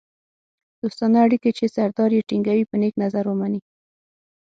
[0.81, 3.61] دوستانه اړیکې چې سردار یې ټینګوي په نېک نظر ومني.